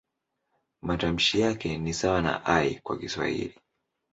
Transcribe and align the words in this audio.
Matamshi 0.83 1.39
yake 1.39 1.77
ni 1.77 1.93
sawa 1.93 2.21
na 2.21 2.43
"i" 2.45 2.75
kwa 2.83 2.99
Kiswahili. 2.99 3.59